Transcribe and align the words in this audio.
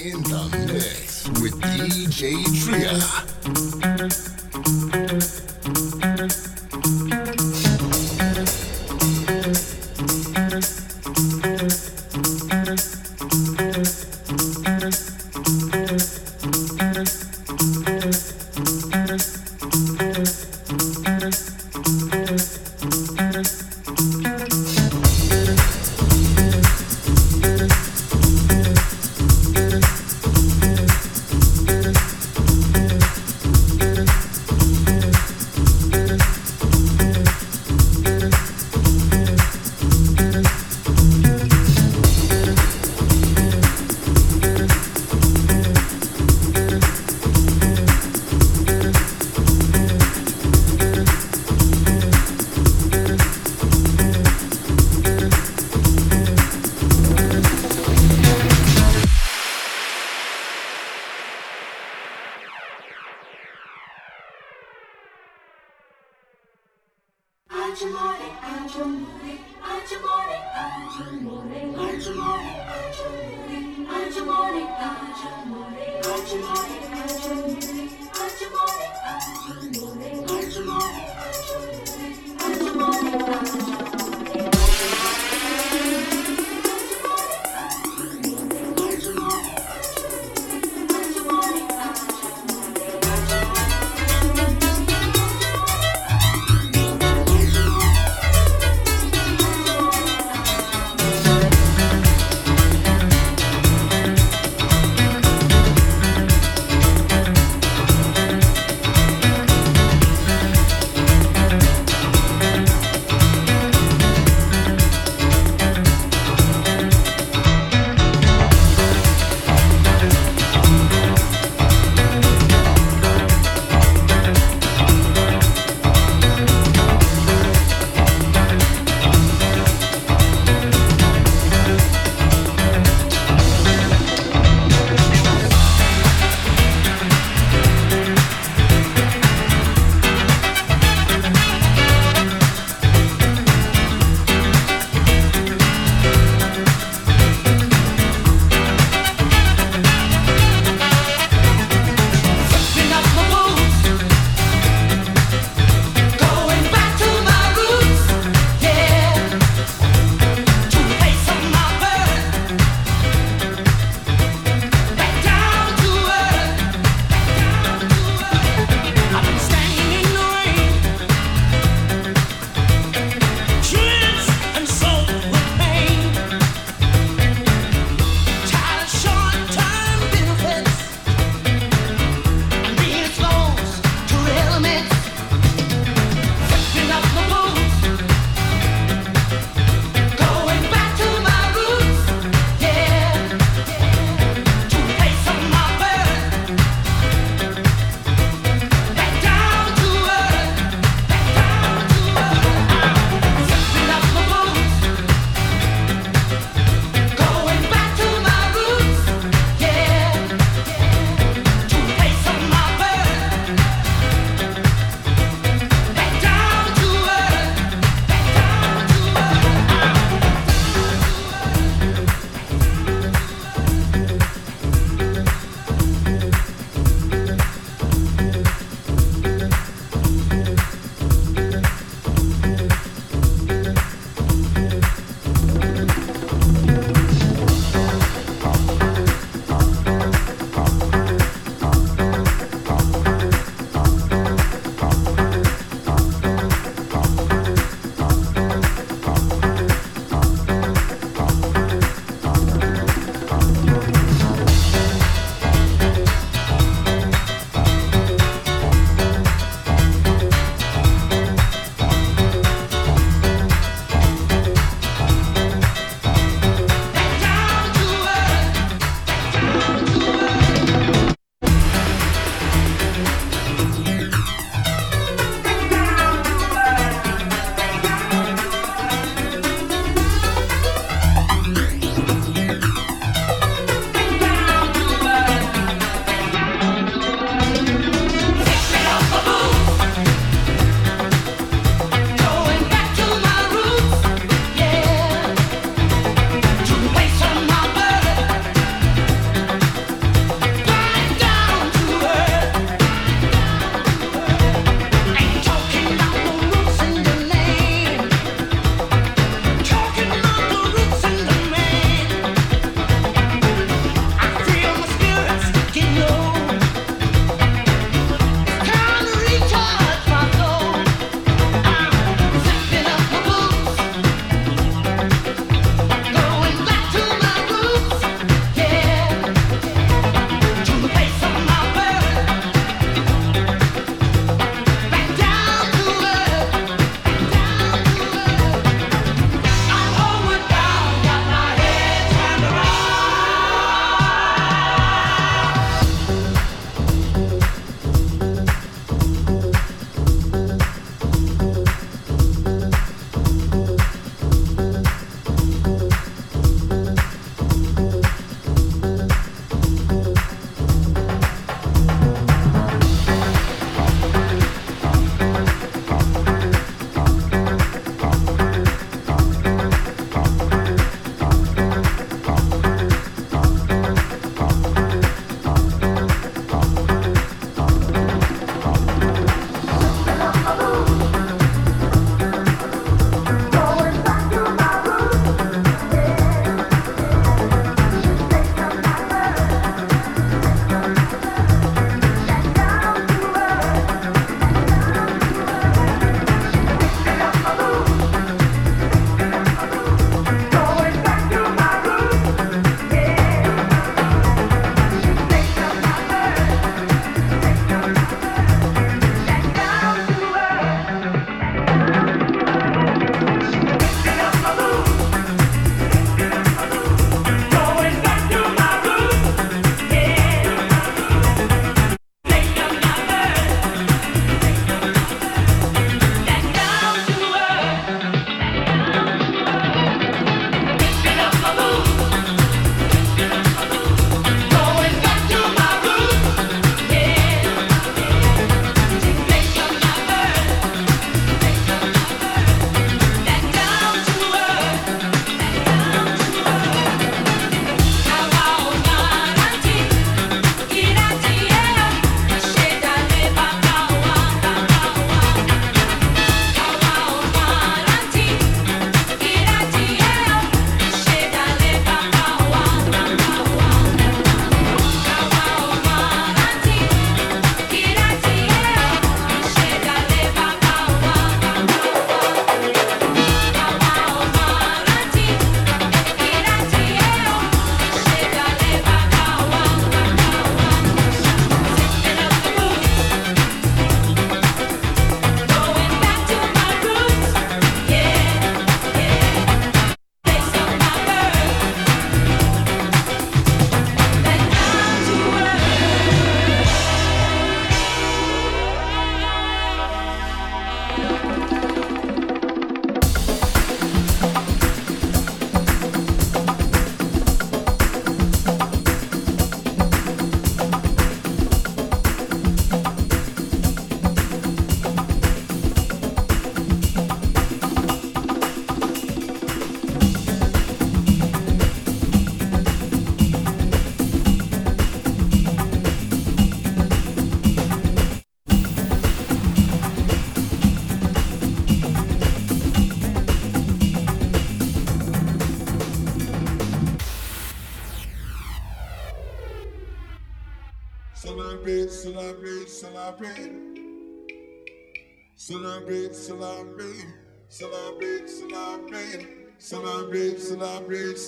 in 0.00 0.22
the 0.22 0.66
mix 0.68 1.28
with 1.40 1.54
DJ 1.60 2.44
Tria. 2.64 3.37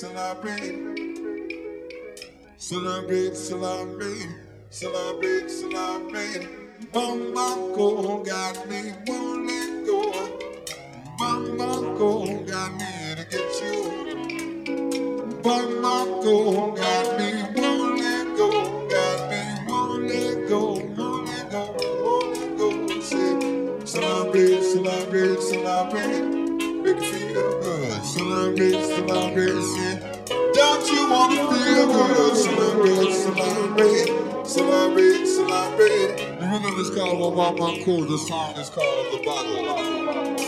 Celebrate, 0.01 0.73
celebrate. 2.57 3.37
Celebrate, 3.37 4.27
celebrate, 4.71 5.51
celebrate. 5.51 6.49
Bumbuckle 6.91 8.25
got 8.25 8.67
me, 8.71 8.95
won't 9.07 9.47
let 9.47 9.85
go. 9.85 10.11
Got 12.47 12.73
me 12.79 13.15
to 13.17 13.25
get 13.29 13.53
you. 13.63 13.77
Bumbuckle 15.43 16.77
got 16.79 17.19
me, 17.19 17.40
Celebrate, 28.61 29.63
celebrate, 29.63 30.27
don't 30.53 30.93
you 30.93 31.11
wanna 31.11 31.37
feel 31.49 31.87
good? 31.87 32.37
Celebrate, 32.37 33.13
celebrate, 33.15 34.47
celebrate, 34.47 35.27
celebrate. 35.27 36.39
The 36.39 36.47
rhythm 36.47 36.79
is 36.79 36.91
called 36.95 37.21
What 37.21 37.33
About 37.33 37.59
My 37.59 37.83
Cool. 37.87 38.05
The 38.05 38.19
song 38.19 38.55
is 38.57 38.69
called 38.69 39.13
The 39.13 39.25
Bottle. 39.25 40.40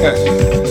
Okay. 0.00 0.67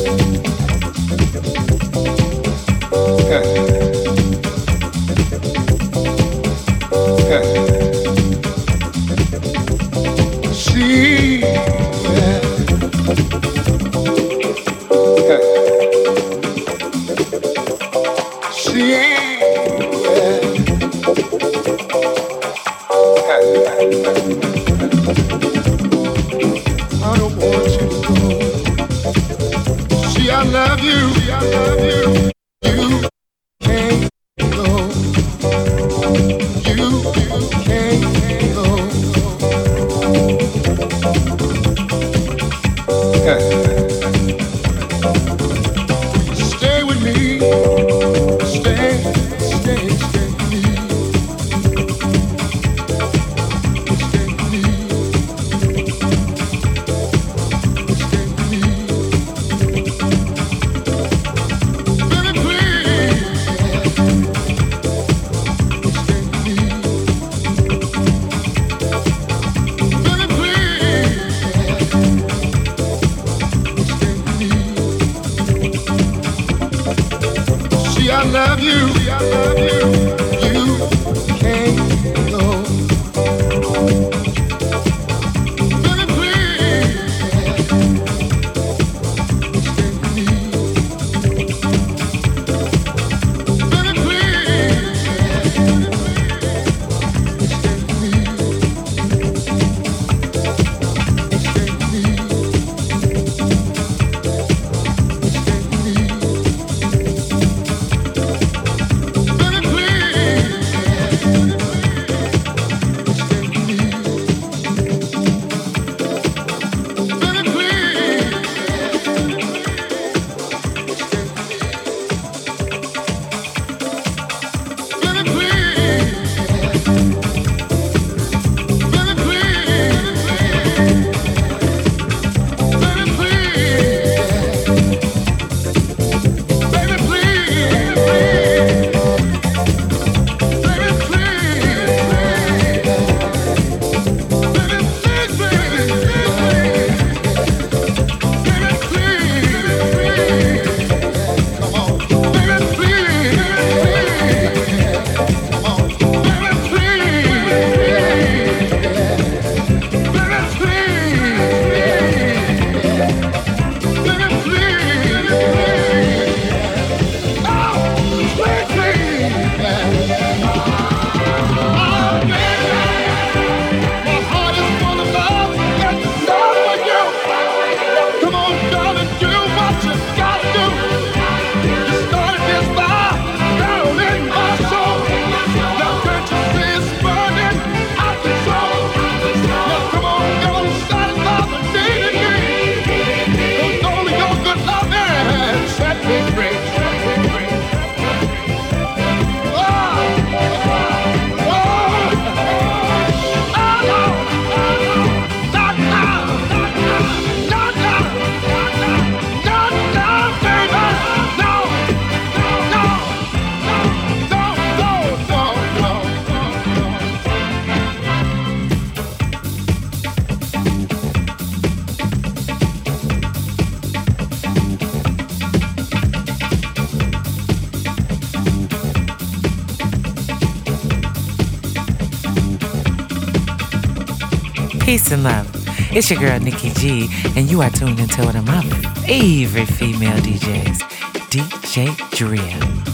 Peace 234.87 235.11
and 235.11 235.21
love. 235.21 235.49
It's 235.93 236.09
your 236.09 236.17
girl 236.17 236.39
Nikki 236.39 236.69
G, 236.69 237.09
and 237.35 237.51
you 237.51 237.61
are 237.61 237.69
tuned 237.69 237.99
into 237.99 238.23
one 238.23 238.37
of 238.37 238.47
my 238.47 238.61
favorite 239.05 239.65
female 239.65 240.15
DJs, 240.19 240.79
DJ 241.27 241.93
Drea. 242.11 242.87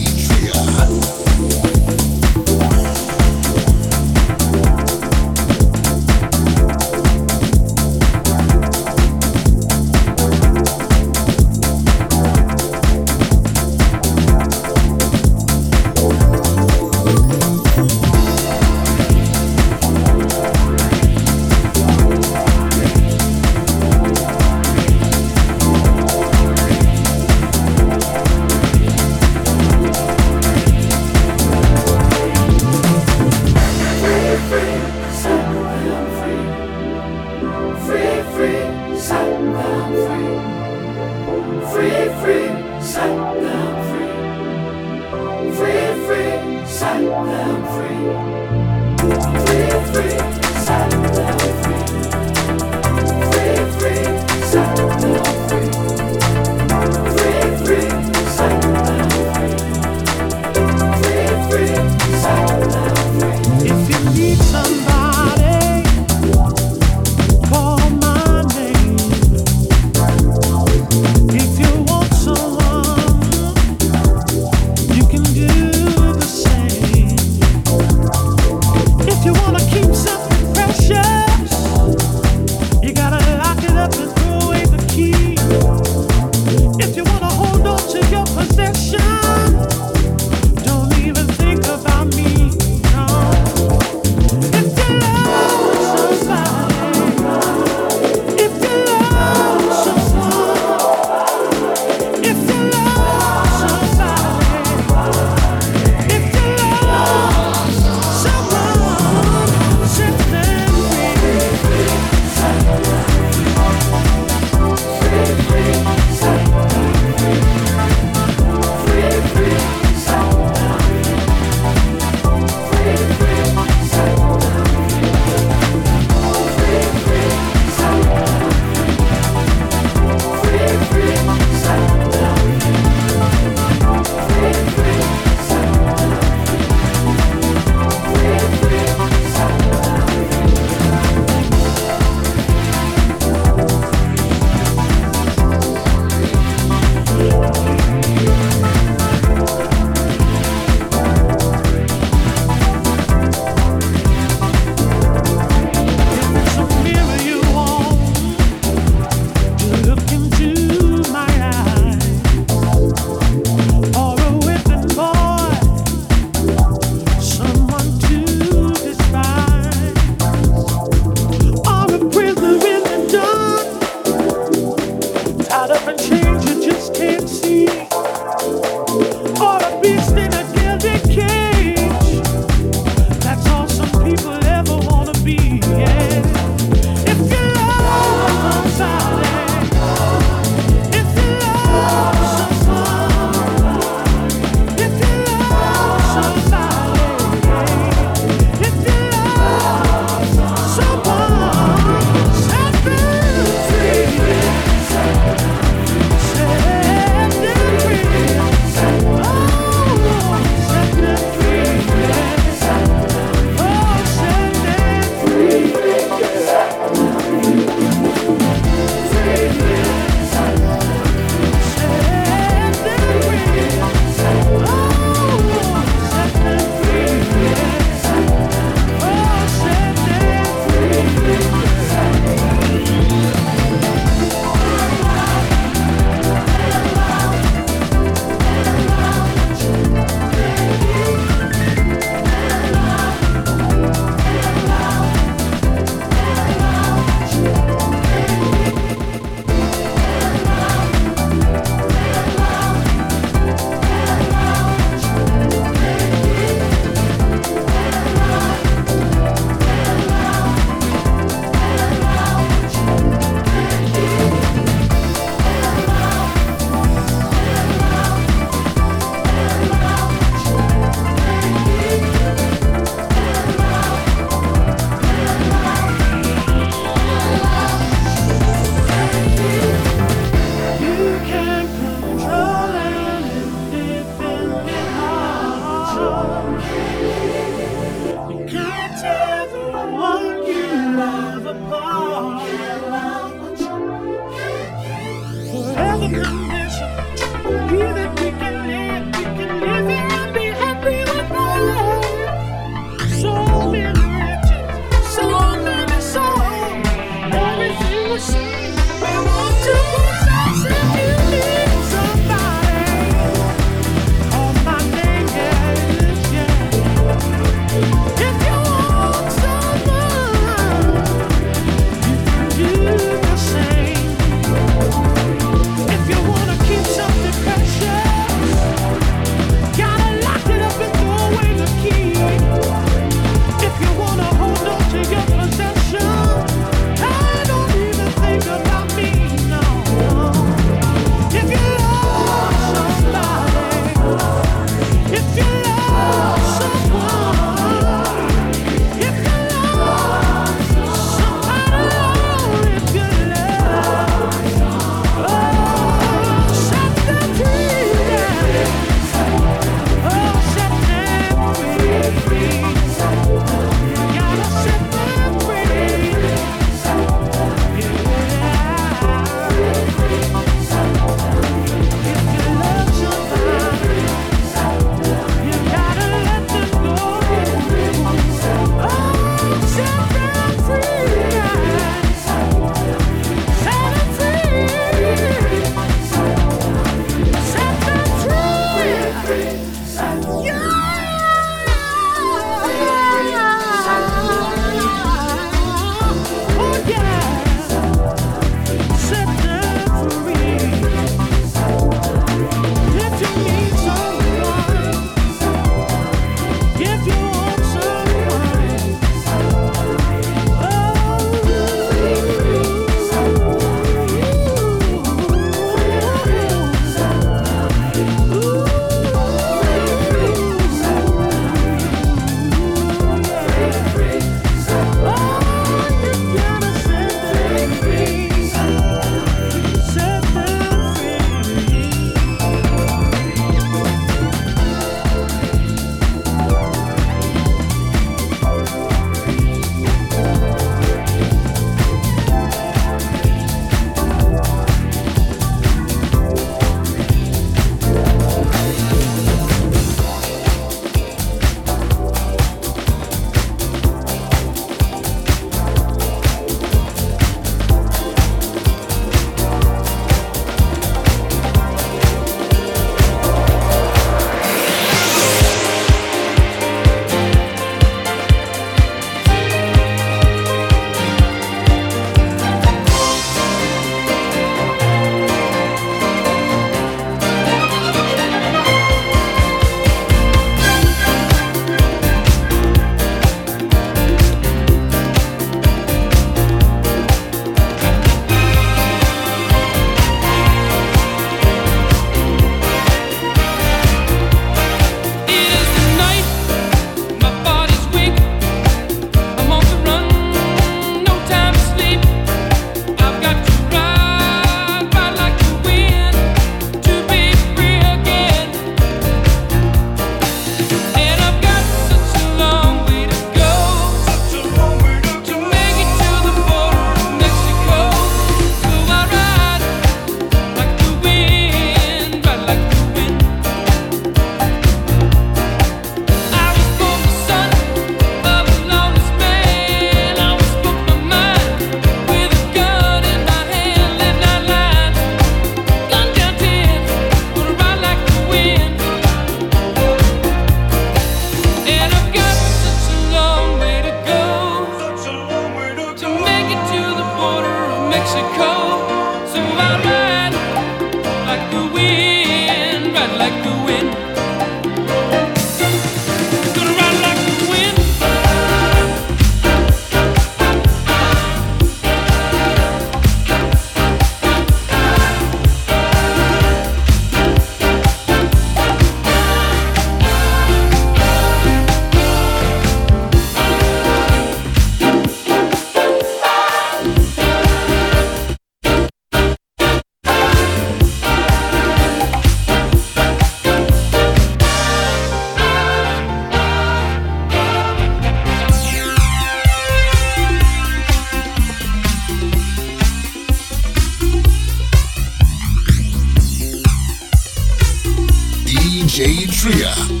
DJ 598.91 599.25
Tria. 599.31 600.00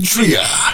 Tria. 0.00 0.67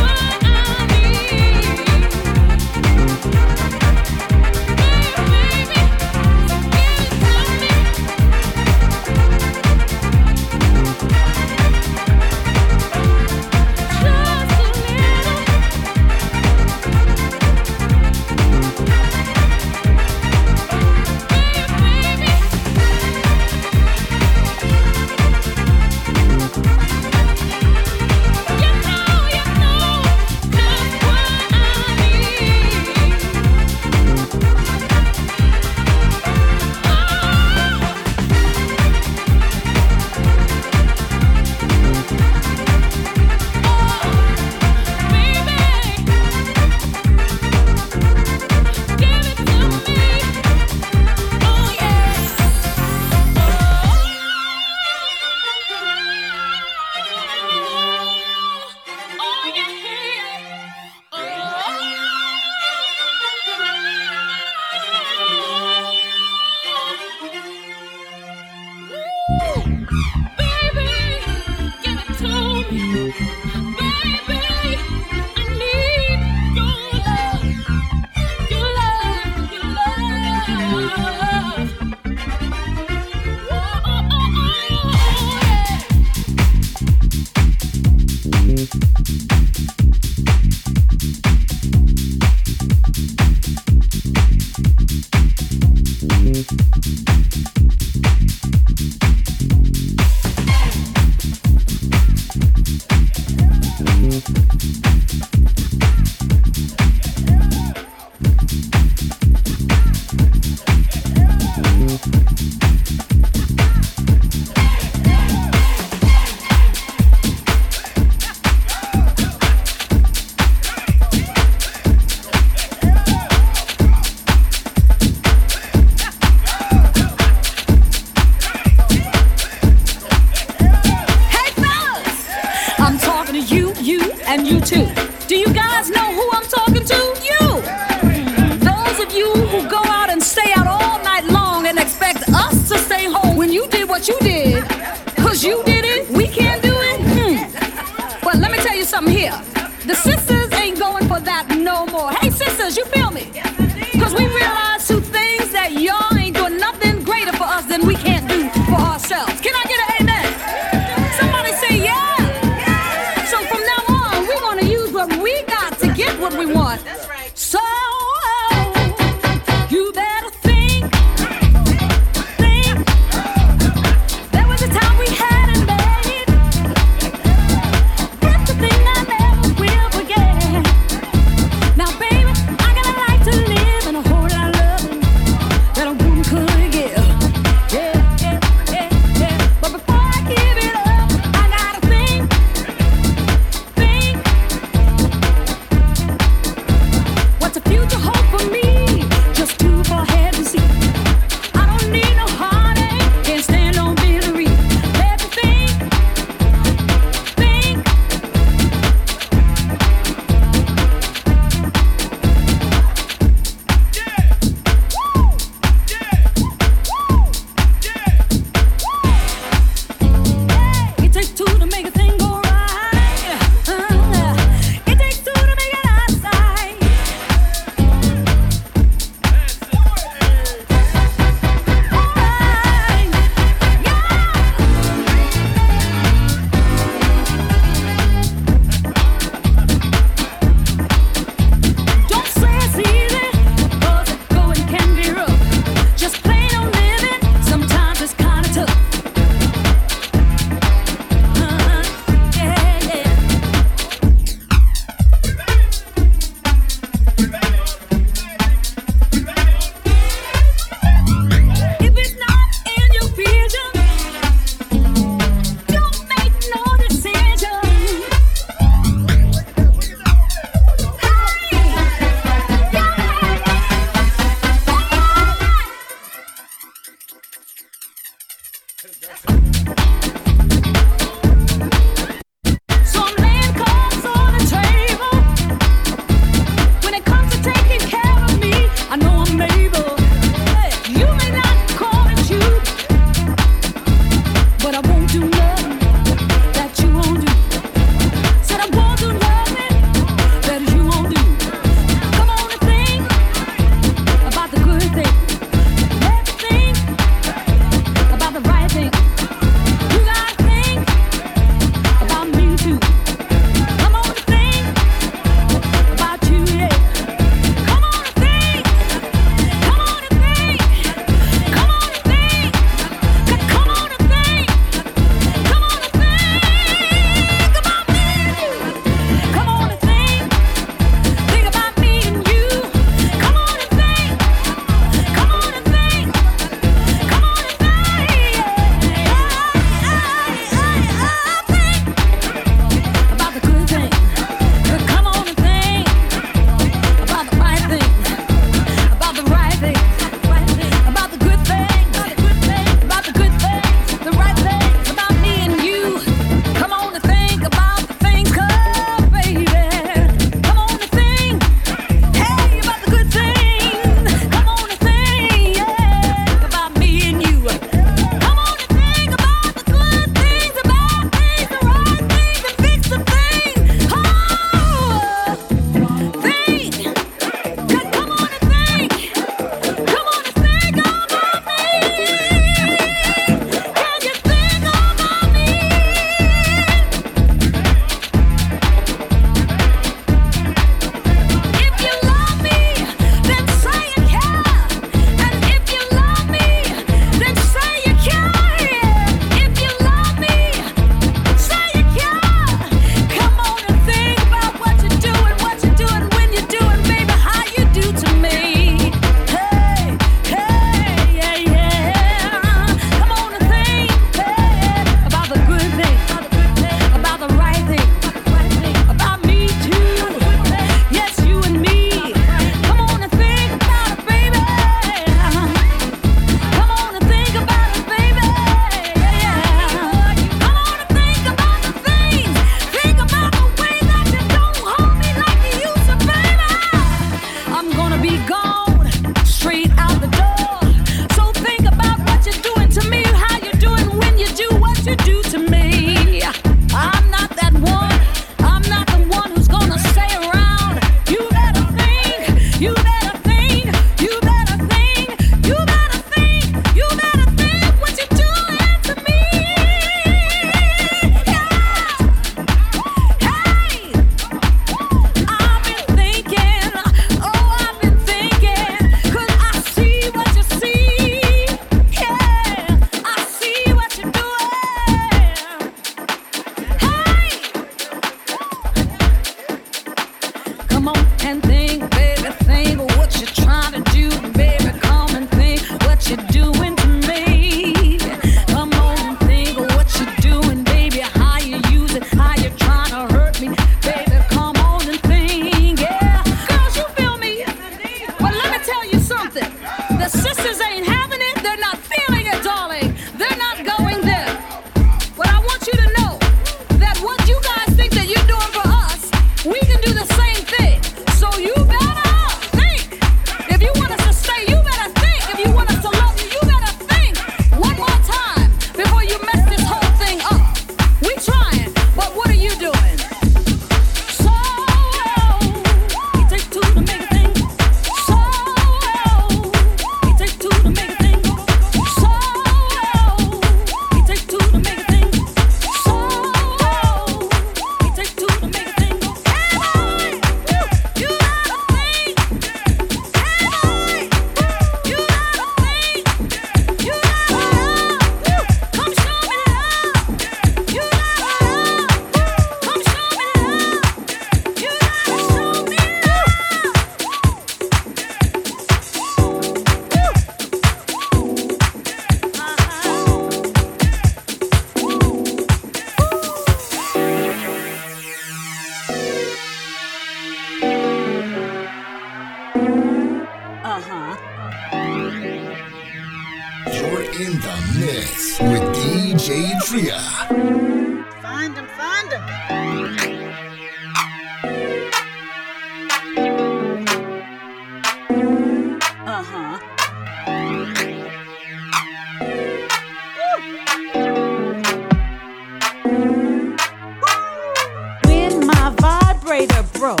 My 598.40 598.70
vibrator 598.78 599.62
broke, 599.78 600.00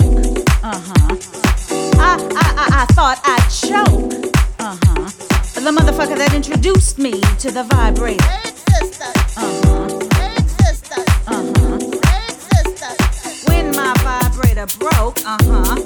uh 0.62 0.80
huh. 0.86 1.16
I, 1.96 2.18
I, 2.34 2.46
I, 2.56 2.66
I 2.82 2.86
thought 2.94 3.20
I'd 3.24 3.48
choke, 3.48 4.12
uh 4.58 4.76
huh. 4.82 5.10
The 5.60 5.70
motherfucker 5.70 6.16
that 6.18 6.34
introduced 6.34 6.98
me 6.98 7.12
to 7.38 7.50
the 7.50 7.64
vibrator. 7.64 8.24
Uh 9.36 9.50
huh. 9.64 9.88
Uh 11.26 11.42
huh. 11.56 11.78
When 13.46 13.70
my 13.74 13.92
vibrator 14.04 14.66
broke, 14.78 15.18
uh 15.24 15.38
huh. 15.42 15.76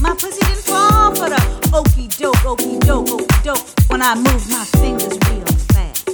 My 0.00 0.14
pussy 0.14 0.40
didn't 0.46 0.64
fall 0.64 1.14
for 1.14 1.28
the 1.30 1.40
okey 1.72 2.08
doke, 2.08 2.44
okey 2.44 2.78
doke, 2.80 3.10
okey 3.10 3.42
doke. 3.44 3.64
When 3.88 4.02
I 4.02 4.14
move 4.16 4.50
my 4.50 4.64
fingers 4.80 5.16
real 5.30 5.46
fast. 5.70 6.08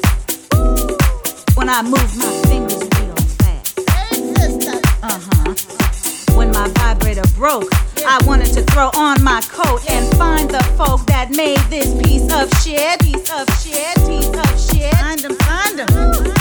When 1.56 1.68
I 1.70 1.82
move 1.82 2.16
my 2.18 2.30
fingers 2.48 2.82
real 2.98 3.16
fast. 3.38 3.78
Uh 5.02 5.18
huh 5.18 5.37
my 6.58 6.68
vibrator 6.70 7.22
broke. 7.36 7.70
I 8.04 8.18
wanted 8.26 8.52
to 8.54 8.62
throw 8.62 8.90
on 8.94 9.22
my 9.22 9.40
coat 9.42 9.88
and 9.88 10.12
find 10.16 10.50
the 10.50 10.62
folk 10.76 11.06
that 11.06 11.30
made 11.30 11.60
this 11.70 11.94
piece 12.02 12.32
of 12.32 12.50
shit. 12.62 12.98
Piece 13.00 13.30
of 13.30 13.46
shit, 13.62 13.96
piece 14.08 14.28
of 14.28 14.74
shit. 14.74 14.94
Find 14.94 15.20
them, 15.20 15.36
find 15.36 15.78
them. 15.78 16.37